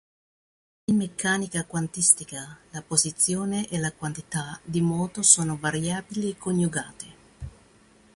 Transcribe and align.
In 0.85 0.95
meccanica 0.97 1.63
quantistica, 1.65 2.57
la 2.71 2.81
posizione 2.81 3.67
e 3.69 3.77
la 3.77 3.91
quantità 3.93 4.59
di 4.63 4.81
moto 4.81 5.21
sono 5.21 5.57
variabili 5.59 6.35
coniugate. 6.35 7.05